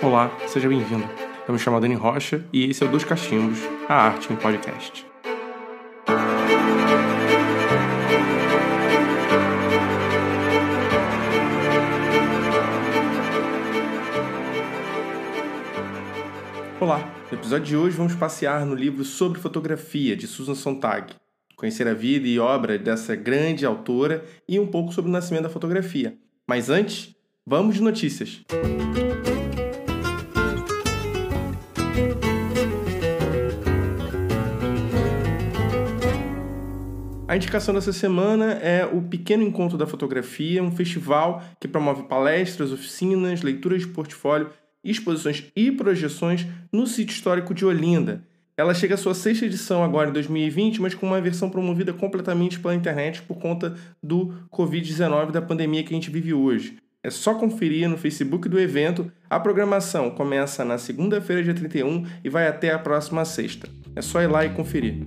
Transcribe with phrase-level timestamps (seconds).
[0.00, 1.04] Olá, seja bem-vindo.
[1.48, 5.04] Eu me chamo Dani Rocha e esse é o Dos Cachimbos, a arte em podcast.
[16.80, 21.12] Olá, no episódio de hoje vamos passear no livro Sobre Fotografia, de Susan Sontag.
[21.56, 25.50] Conhecer a vida e obra dessa grande autora e um pouco sobre o nascimento da
[25.50, 26.16] fotografia.
[26.46, 28.44] Mas antes, vamos de notícias.
[28.52, 29.07] A
[37.38, 43.42] indicação dessa semana é o Pequeno Encontro da Fotografia, um festival que promove palestras, oficinas,
[43.42, 44.50] leituras de portfólio,
[44.84, 48.24] exposições e projeções no sítio histórico de Olinda.
[48.56, 52.58] Ela chega à sua sexta edição agora em 2020, mas com uma versão promovida completamente
[52.58, 56.76] pela internet por conta do Covid-19 da pandemia que a gente vive hoje.
[57.04, 59.10] É só conferir no Facebook do evento.
[59.30, 63.68] A programação começa na segunda-feira, dia 31, e vai até a próxima sexta.
[63.94, 65.06] É só ir lá e conferir.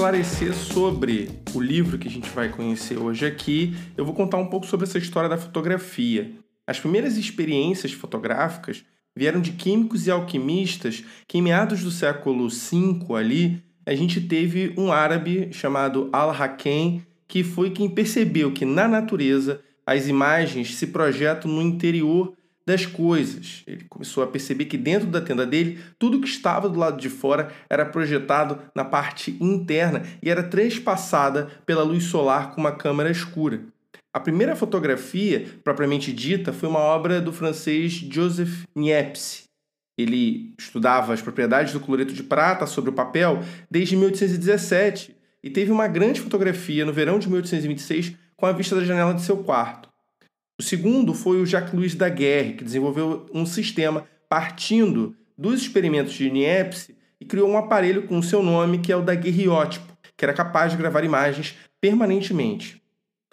[0.00, 4.46] Esclarecer sobre o livro que a gente vai conhecer hoje aqui, eu vou contar um
[4.46, 6.32] pouco sobre essa história da fotografia.
[6.66, 8.82] As primeiras experiências fotográficas
[9.14, 14.72] vieram de químicos e alquimistas que, em meados do século V ali, a gente teve
[14.74, 21.50] um árabe chamado Al-Hakem, que foi quem percebeu que na natureza as imagens se projetam
[21.50, 22.32] no interior
[22.66, 23.62] das coisas.
[23.66, 27.08] Ele começou a perceber que dentro da tenda dele, tudo que estava do lado de
[27.08, 33.10] fora era projetado na parte interna e era transpassada pela luz solar com uma câmera
[33.10, 33.62] escura.
[34.12, 39.44] A primeira fotografia, propriamente dita, foi uma obra do francês Joseph Niepce.
[39.96, 43.40] Ele estudava as propriedades do cloreto de prata sobre o papel
[43.70, 48.84] desde 1817 e teve uma grande fotografia no verão de 1826 com a vista da
[48.84, 49.89] janela de seu quarto.
[50.60, 56.94] O segundo foi o Jacques-Louis Daguerre, que desenvolveu um sistema partindo dos experimentos de Niepce
[57.18, 60.70] e criou um aparelho com o seu nome, que é o daguerreótipo, que era capaz
[60.70, 62.82] de gravar imagens permanentemente.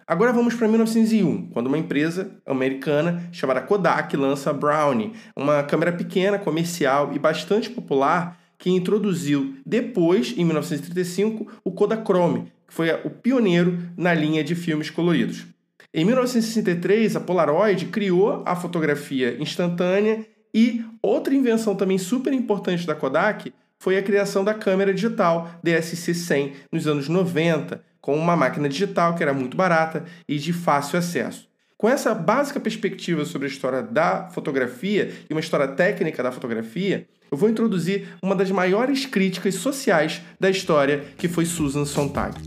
[0.08, 5.92] Agora vamos para 1901, quando uma empresa americana chamada Kodak lança a Brownie, uma câmera
[5.92, 13.10] pequena, comercial e bastante popular que introduziu depois, em 1935, o Kodachrome, que foi o
[13.10, 15.57] pioneiro na linha de filmes coloridos.
[15.98, 22.94] Em 1963, a Polaroid criou a fotografia instantânea e outra invenção também super importante da
[22.94, 29.16] Kodak foi a criação da câmera digital DSC-100 nos anos 90, com uma máquina digital
[29.16, 31.50] que era muito barata e de fácil acesso.
[31.76, 37.08] Com essa básica perspectiva sobre a história da fotografia e uma história técnica da fotografia,
[37.32, 42.40] eu vou introduzir uma das maiores críticas sociais da história, que foi Susan Sontag.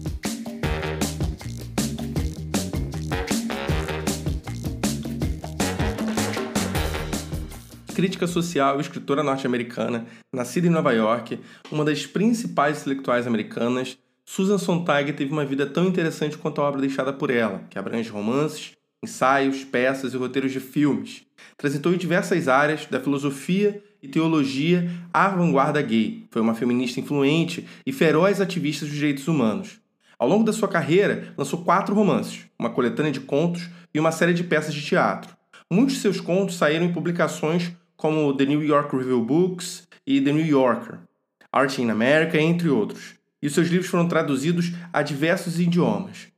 [8.01, 11.39] Crítica social e escritora norte-americana, nascida em Nova York,
[11.71, 16.81] uma das principais intelectuais americanas, Susan Sontag teve uma vida tão interessante quanto a obra
[16.81, 18.73] deixada por ela, que abrange romances,
[19.05, 21.27] ensaios, peças e roteiros de filmes.
[21.59, 26.27] Transitou em diversas áreas, da filosofia e teologia à vanguarda gay.
[26.31, 29.79] Foi uma feminista influente e feroz ativista dos direitos humanos.
[30.19, 34.33] Ao longo da sua carreira, lançou quatro romances, uma coletânea de contos e uma série
[34.33, 35.37] de peças de teatro.
[35.71, 40.33] Muitos de seus contos saíram em publicações como The New York Review Books e The
[40.33, 41.01] New Yorker,
[41.53, 43.15] Art in America, entre outros.
[43.43, 46.29] E seus livros foram traduzidos a diversos idiomas.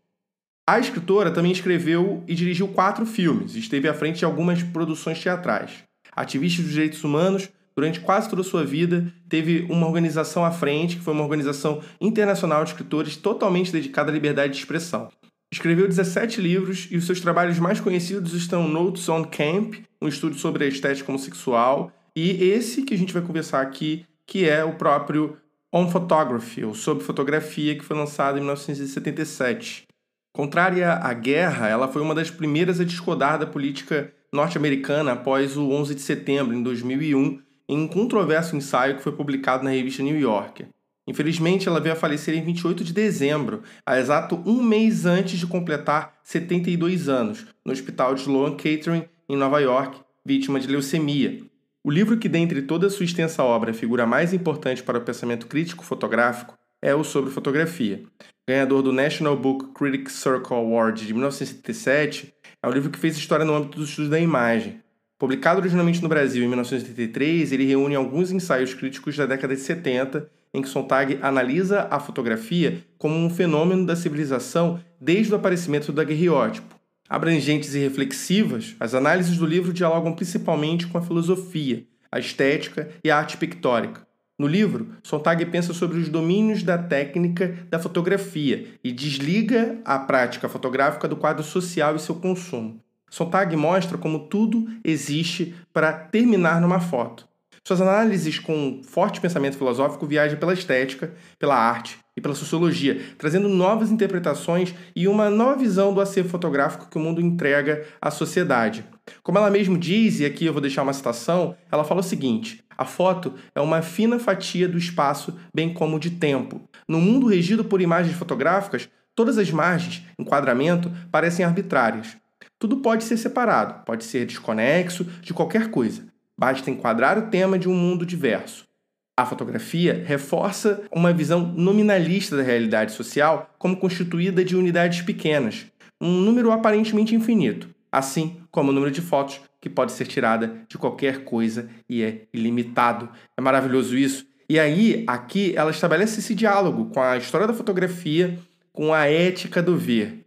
[0.69, 5.23] A escritora também escreveu e dirigiu quatro filmes e esteve à frente de algumas produções
[5.23, 5.85] teatrais.
[6.15, 10.97] Ativista dos direitos humanos, durante quase toda a sua vida, teve uma organização à frente,
[10.97, 15.09] que foi uma organização internacional de escritores totalmente dedicada à liberdade de expressão.
[15.53, 20.35] Escreveu 17 livros e os seus trabalhos mais conhecidos estão Notes on Camp, um estudo
[20.37, 24.75] sobre a estética homossexual, e esse que a gente vai conversar aqui, que é o
[24.75, 25.37] próprio
[25.73, 29.87] On Photography, ou Sobre Fotografia, que foi lançado em 1977.
[30.35, 35.71] Contrária à guerra, ela foi uma das primeiras a discordar da política norte-americana após o
[35.71, 40.19] 11 de setembro, em 2001, em um controverso ensaio que foi publicado na revista New
[40.19, 40.69] Yorker.
[41.07, 45.47] Infelizmente, ela veio a falecer em 28 de dezembro, a exato um mês antes de
[45.47, 51.41] completar 72 anos, no hospital de Sloan Kettering, em Nova York, vítima de leucemia.
[51.83, 55.01] O livro que, dentre toda a sua extensa obra, é figura mais importante para o
[55.01, 58.03] pensamento crítico fotográfico é o sobre fotografia.
[58.47, 63.45] Ganhador do National Book Critics Circle Award de 1977, É um livro que fez história
[63.45, 64.83] no âmbito dos estudos da imagem.
[65.19, 70.29] Publicado originalmente no Brasil em 1983, ele reúne alguns ensaios críticos da década de 70,
[70.53, 75.95] em que Sontag analisa a fotografia como um fenômeno da civilização desde o aparecimento do
[75.95, 76.82] daguerreótipo.
[77.13, 83.11] Abrangentes e reflexivas, as análises do livro dialogam principalmente com a filosofia, a estética e
[83.11, 84.07] a arte pictórica.
[84.39, 90.49] No livro, Sontag pensa sobre os domínios da técnica da fotografia e desliga a prática
[90.49, 92.81] fotográfica do quadro social e seu consumo.
[93.11, 97.29] Sontag mostra como tudo existe para terminar numa foto.
[97.63, 103.49] Suas análises com forte pensamento filosófico viajam pela estética, pela arte e pela sociologia, trazendo
[103.49, 108.85] novas interpretações e uma nova visão do acervo fotográfico que o mundo entrega à sociedade.
[109.23, 112.63] Como ela mesmo diz, e aqui eu vou deixar uma citação, ela fala o seguinte:
[112.77, 116.61] a foto é uma fina fatia do espaço, bem como de tempo.
[116.87, 122.17] No mundo regido por imagens fotográficas, todas as margens, enquadramento, parecem arbitrárias.
[122.59, 126.07] Tudo pode ser separado, pode ser desconexo de qualquer coisa.
[126.39, 128.65] Basta enquadrar o tema de um mundo diverso.
[129.15, 135.67] A fotografia reforça uma visão nominalista da realidade social como constituída de unidades pequenas,
[136.01, 140.79] um número aparentemente infinito, assim como o número de fotos que pode ser tirada de
[140.79, 143.07] qualquer coisa e é ilimitado.
[143.37, 144.27] É maravilhoso isso.
[144.49, 148.39] E aí, aqui, ela estabelece esse diálogo com a história da fotografia,
[148.73, 150.25] com a ética do ver.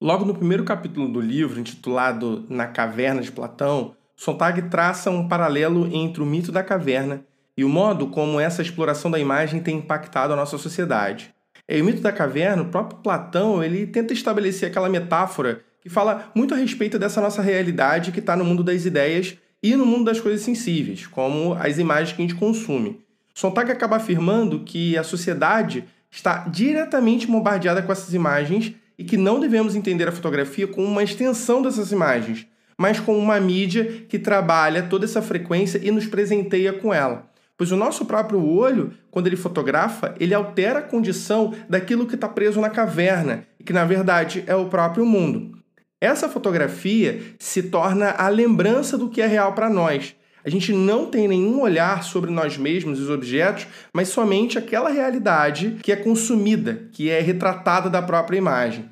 [0.00, 5.86] Logo no primeiro capítulo do livro, intitulado Na Caverna de Platão, Sontag traça um paralelo
[5.94, 7.24] entre o mito da caverna
[7.56, 11.34] e o modo como essa exploração da imagem tem impactado a nossa sociedade.
[11.68, 16.30] E o mito da caverna, o próprio Platão, ele tenta estabelecer aquela metáfora que fala
[16.34, 20.04] muito a respeito dessa nossa realidade que está no mundo das ideias e no mundo
[20.04, 23.00] das coisas sensíveis, como as imagens que a gente consome.
[23.34, 29.40] Sontag acaba afirmando que a sociedade está diretamente bombardeada com essas imagens e que não
[29.40, 32.46] devemos entender a fotografia como uma extensão dessas imagens,
[32.78, 37.30] mas como uma mídia que trabalha toda essa frequência e nos presenteia com ela.
[37.56, 42.28] Pois o nosso próprio olho, quando ele fotografa, ele altera a condição daquilo que está
[42.28, 45.56] preso na caverna, que na verdade é o próprio mundo.
[45.98, 50.14] Essa fotografia se torna a lembrança do que é real para nós.
[50.44, 54.90] A gente não tem nenhum olhar sobre nós mesmos e os objetos, mas somente aquela
[54.90, 58.84] realidade que é consumida, que é retratada da própria imagem.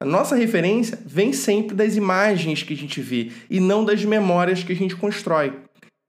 [0.00, 4.62] A nossa referência vem sempre das imagens que a gente vê e não das memórias
[4.62, 5.52] que a gente constrói.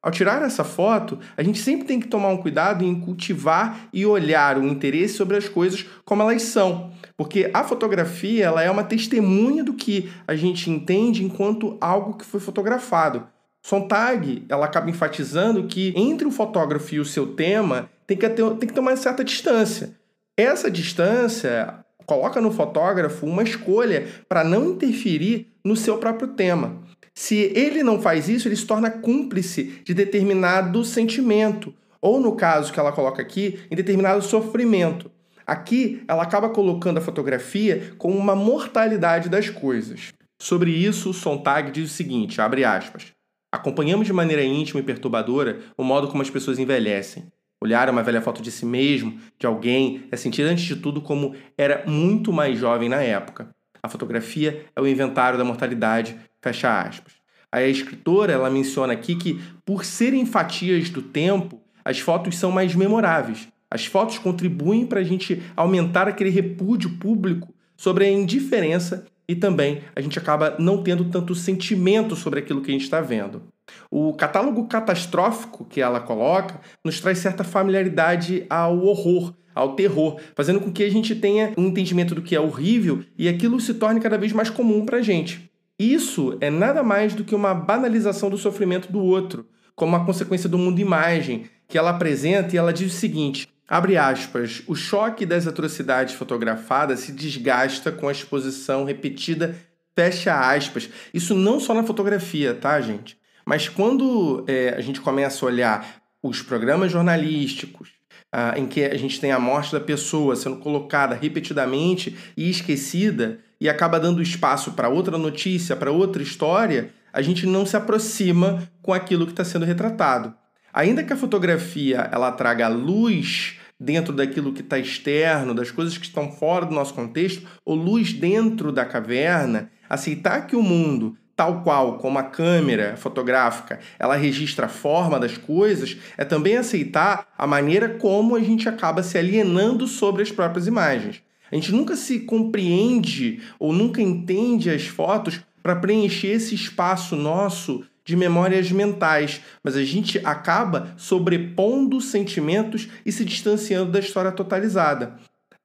[0.02, 4.06] Ao tirar essa foto, a gente sempre tem que tomar um cuidado em cultivar e
[4.06, 8.84] olhar o interesse sobre as coisas como elas são, porque a fotografia ela é uma
[8.84, 13.28] testemunha do que a gente entende enquanto algo que foi fotografado.
[13.62, 18.50] Sontag, ela acaba enfatizando que entre o fotógrafo e o seu tema tem que ter,
[18.52, 19.98] tem que ter uma certa distância.
[20.38, 26.78] Essa distância coloca no fotógrafo uma escolha para não interferir no seu próprio tema.
[27.20, 32.72] Se ele não faz isso, ele se torna cúmplice de determinado sentimento, ou no caso
[32.72, 35.12] que ela coloca aqui, em determinado sofrimento.
[35.46, 40.14] Aqui, ela acaba colocando a fotografia como uma mortalidade das coisas.
[40.42, 43.08] Sobre isso, Sontag diz o seguinte, abre aspas:
[43.52, 47.26] Acompanhamos de maneira íntima e perturbadora o modo como as pessoas envelhecem.
[47.62, 51.36] Olhar uma velha foto de si mesmo, de alguém, é sentir antes de tudo como
[51.58, 53.50] era muito mais jovem na época.
[53.84, 57.14] A fotografia é o inventário da mortalidade, fecha aspas.
[57.52, 62.76] A escritora ela menciona aqui que, por serem fatias do tempo, as fotos são mais
[62.76, 63.48] memoráveis.
[63.72, 69.82] As fotos contribuem para a gente aumentar aquele repúdio público sobre a indiferença e também
[69.96, 73.44] a gente acaba não tendo tanto sentimento sobre aquilo que a gente está vendo.
[73.92, 80.60] O catálogo catastrófico que ela coloca nos traz certa familiaridade ao horror, ao terror, fazendo
[80.60, 84.00] com que a gente tenha um entendimento do que é horrível e aquilo se torne
[84.00, 85.49] cada vez mais comum para a gente.
[85.80, 90.50] Isso é nada mais do que uma banalização do sofrimento do outro, como uma consequência
[90.50, 95.26] do mundo imagem, que ela apresenta e ela diz o seguinte: Abre aspas, o choque
[95.26, 99.56] das atrocidades fotografadas se desgasta com a exposição repetida,
[99.96, 100.90] fecha aspas.
[101.14, 103.18] Isso não só na fotografia, tá, gente?
[103.46, 107.90] Mas quando é, a gente começa a olhar os programas jornalísticos,
[108.32, 113.40] ah, em que a gente tem a morte da pessoa sendo colocada repetidamente e esquecida,
[113.60, 118.64] e acaba dando espaço para outra notícia, para outra história, a gente não se aproxima
[118.82, 120.34] com aquilo que está sendo retratado.
[120.72, 126.06] Ainda que a fotografia ela traga luz dentro daquilo que está externo, das coisas que
[126.06, 131.64] estão fora do nosso contexto, ou luz dentro da caverna, aceitar que o mundo, tal
[131.64, 137.48] qual como a câmera fotográfica, ela registra a forma das coisas, é também aceitar a
[137.48, 141.24] maneira como a gente acaba se alienando sobre as próprias imagens.
[141.52, 147.84] A gente nunca se compreende ou nunca entende as fotos para preencher esse espaço nosso
[148.06, 155.20] de memórias mentais, mas a gente acaba sobrepondo sentimentos e se distanciando da história totalizada.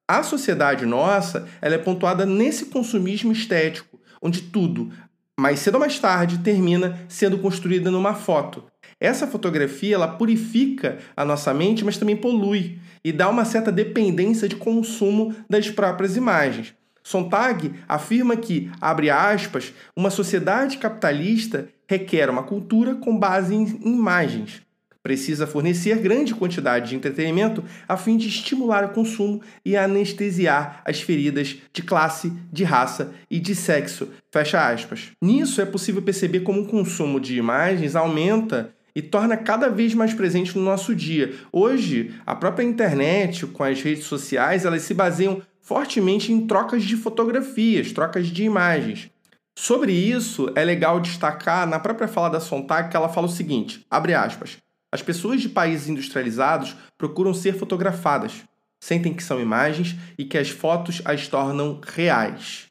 [0.06, 4.92] A sociedade nossa ela é pontuada nesse consumismo estético, onde tudo,
[5.38, 8.64] mais cedo ou mais tarde, termina sendo construída numa foto.
[9.00, 14.48] Essa fotografia ela purifica a nossa mente, mas também polui e dá uma certa dependência
[14.48, 16.74] de consumo das próprias imagens.
[17.02, 24.62] Sontag afirma que, abre aspas, uma sociedade capitalista requer uma cultura com base em imagens.
[25.02, 31.02] Precisa fornecer grande quantidade de entretenimento a fim de estimular o consumo e anestesiar as
[31.02, 34.08] feridas de classe, de raça e de sexo.
[34.32, 35.10] Fecha aspas.
[35.20, 40.14] Nisso é possível perceber como o consumo de imagens aumenta e torna cada vez mais
[40.14, 41.34] presente no nosso dia.
[41.52, 46.96] Hoje, a própria internet, com as redes sociais, elas se baseiam fortemente em trocas de
[46.96, 49.10] fotografias, trocas de imagens.
[49.56, 53.84] Sobre isso, é legal destacar na própria fala da Sontag que ela fala o seguinte,
[53.90, 54.58] abre aspas,
[54.92, 58.44] as pessoas de países industrializados procuram ser fotografadas,
[58.80, 62.66] sentem que são imagens e que as fotos as tornam reais.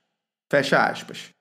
[0.50, 1.33] Fecha aspas.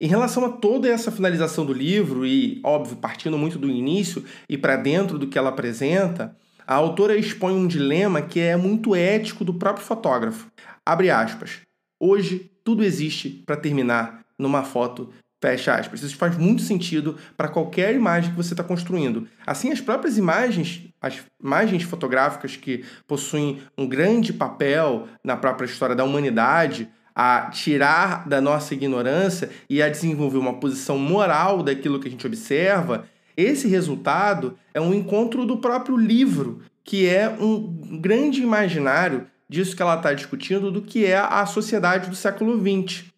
[0.00, 4.58] Em relação a toda essa finalização do livro, e, óbvio, partindo muito do início e
[4.58, 6.36] para dentro do que ela apresenta,
[6.66, 10.48] a autora expõe um dilema que é muito ético do próprio fotógrafo.
[10.84, 11.60] Abre aspas.
[11.98, 15.10] Hoje, tudo existe para terminar numa foto
[15.42, 16.02] Fecha aspas.
[16.02, 19.28] Isso faz muito sentido para qualquer imagem que você está construindo.
[19.46, 25.94] Assim, as próprias imagens, as imagens fotográficas que possuem um grande papel na própria história
[25.94, 32.08] da humanidade, a tirar da nossa ignorância e a desenvolver uma posição moral daquilo que
[32.08, 38.42] a gente observa, esse resultado é um encontro do próprio livro, que é um grande
[38.42, 43.15] imaginário disso que ela está discutindo, do que é a sociedade do século XX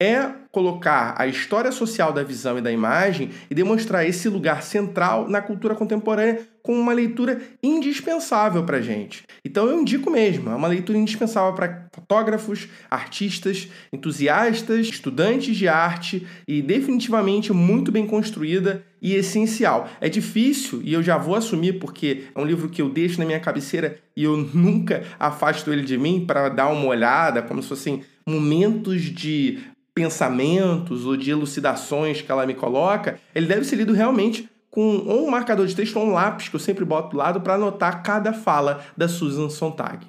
[0.00, 5.28] é colocar a história social da visão e da imagem e demonstrar esse lugar central
[5.28, 9.24] na cultura contemporânea com uma leitura indispensável para gente.
[9.44, 16.26] Então eu indico mesmo, é uma leitura indispensável para fotógrafos, artistas, entusiastas, estudantes de arte
[16.48, 19.86] e definitivamente muito bem construída e essencial.
[20.00, 23.26] É difícil e eu já vou assumir porque é um livro que eu deixo na
[23.26, 27.68] minha cabeceira e eu nunca afasto ele de mim para dar uma olhada, como se
[27.68, 29.58] fossem momentos de
[29.94, 35.28] pensamentos ou de elucidações que ela me coloca, ele deve ser lido realmente com ou
[35.28, 38.02] um marcador de texto ou um lápis que eu sempre boto do lado para anotar
[38.02, 40.06] cada fala da Susan Sontag.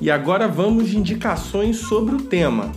[0.00, 2.72] E agora vamos de indicações sobre o tema.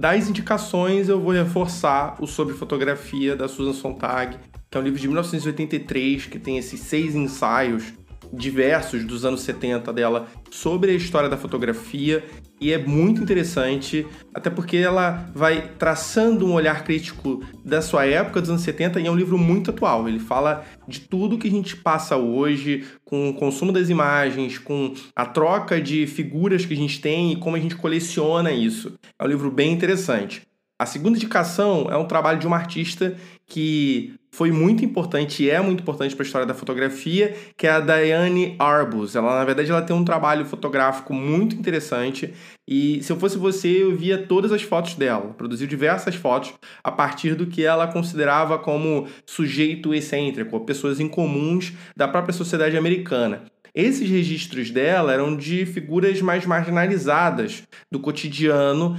[0.00, 4.34] Das indicações, eu vou reforçar o sobre fotografia da Susan Sontag,
[4.70, 7.92] que é um livro de 1983 que tem esses seis ensaios
[8.32, 12.24] diversos dos anos 70 dela sobre a história da fotografia
[12.60, 18.40] e é muito interessante, até porque ela vai traçando um olhar crítico da sua época
[18.40, 20.06] dos anos 70 e é um livro muito atual.
[20.06, 24.92] Ele fala de tudo que a gente passa hoje com o consumo das imagens, com
[25.16, 28.92] a troca de figuras que a gente tem e como a gente coleciona isso.
[29.18, 30.42] É um livro bem interessante.
[30.78, 33.14] A segunda indicação é um trabalho de uma artista
[33.50, 37.70] que foi muito importante e é muito importante para a história da fotografia, que é
[37.70, 39.16] a Diane Arbus.
[39.16, 42.32] Ela, na verdade, ela tem um trabalho fotográfico muito interessante
[42.66, 45.34] e se eu fosse você, eu via todas as fotos dela.
[45.36, 52.06] Produziu diversas fotos a partir do que ela considerava como sujeito excêntrico, pessoas incomuns da
[52.06, 53.42] própria sociedade americana.
[53.74, 58.96] Esses registros dela eram de figuras mais marginalizadas do cotidiano,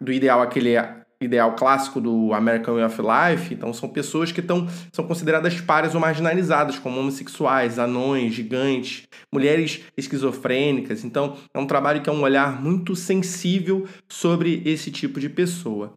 [0.00, 0.76] do ideal aquele
[1.24, 5.94] ideal clássico do American Way of Life, então são pessoas que estão, são consideradas pares
[5.94, 11.04] ou marginalizadas, como homossexuais, anões, gigantes, mulheres esquizofrênicas.
[11.04, 15.94] Então, é um trabalho que é um olhar muito sensível sobre esse tipo de pessoa.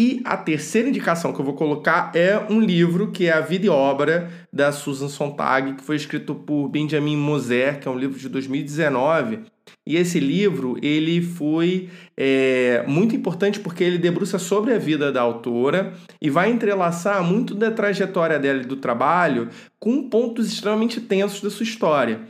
[0.00, 3.66] E a terceira indicação que eu vou colocar é um livro que é A Vida
[3.66, 8.16] e Obra da Susan Sontag, que foi escrito por Benjamin Moser, que é um livro
[8.16, 9.40] de 2019
[9.86, 15.22] e esse livro ele foi é, muito importante porque ele debruça sobre a vida da
[15.22, 21.40] autora e vai entrelaçar muito da trajetória dela e do trabalho com pontos extremamente tensos
[21.40, 22.20] da sua história.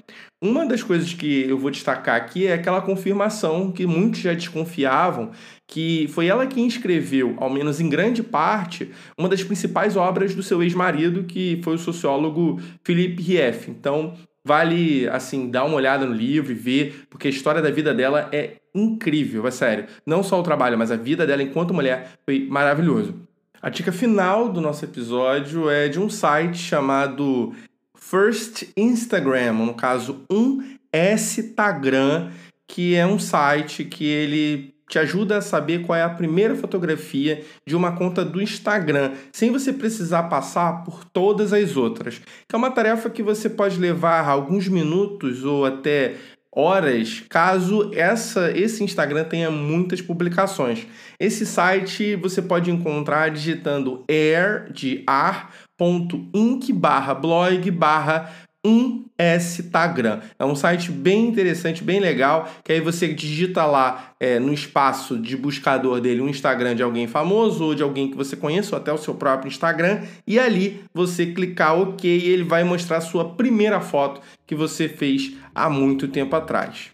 [0.41, 5.33] Uma das coisas que eu vou destacar aqui é aquela confirmação que muitos já desconfiavam,
[5.69, 10.43] que foi ela quem escreveu, ao menos em grande parte, uma das principais obras do
[10.43, 13.71] seu ex-marido, que foi o sociólogo Philippe Rieff.
[13.71, 17.93] Então, Vale, assim, dar uma olhada no livro e ver, porque a história da vida
[17.93, 19.85] dela é incrível, é sério.
[20.07, 23.15] Não só o trabalho, mas a vida dela enquanto mulher foi maravilhoso.
[23.61, 27.53] A dica final do nosso episódio é de um site chamado
[27.95, 32.31] First Instagram, no caso 1 Instagram,
[32.67, 37.45] que é um site que ele te ajuda a saber qual é a primeira fotografia
[37.67, 42.21] de uma conta do Instagram, sem você precisar passar por todas as outras.
[42.53, 46.15] É uma tarefa que você pode levar alguns minutos ou até
[46.51, 50.87] horas, caso essa esse Instagram tenha muitas publicações.
[51.21, 58.33] Esse site você pode encontrar digitando air de ar.inc barra blog barra
[58.65, 60.21] Instagram.
[60.39, 65.19] É um site bem interessante, bem legal, que aí você digita lá é, no espaço
[65.19, 68.81] de buscador dele um Instagram de alguém famoso ou de alguém que você conheça, ou
[68.81, 73.03] até o seu próprio Instagram, e ali você clicar OK e ele vai mostrar a
[73.03, 76.91] sua primeira foto que você fez há muito tempo atrás.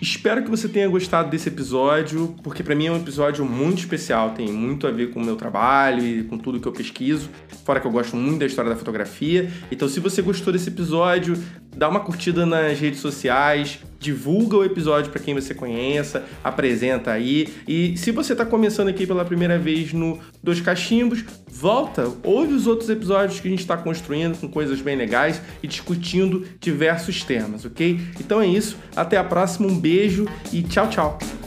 [0.00, 4.30] Espero que você tenha gostado desse episódio, porque para mim é um episódio muito especial,
[4.30, 7.28] tem muito a ver com o meu trabalho e com tudo que eu pesquiso,
[7.66, 9.50] fora que eu gosto muito da história da fotografia.
[9.70, 11.36] Então, se você gostou desse episódio,
[11.76, 17.48] dá uma curtida nas redes sociais, divulga o episódio para quem você conheça, apresenta aí.
[17.68, 22.66] E se você está começando aqui pela primeira vez no Dois Cachimbos, volta, ouve os
[22.66, 27.64] outros episódios que a gente está construindo com coisas bem legais e discutindo diversos temas,
[27.64, 28.00] ok?
[28.18, 31.39] Então é isso, até a próxima, um beijo e tchau, tchau!